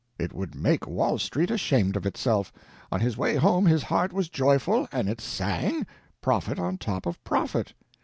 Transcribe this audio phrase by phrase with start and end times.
[0.17, 2.51] It should make Wall Street ashamed of itself.
[2.91, 7.75] On his way home his heart was joyful, and it sang—profit on top of profit!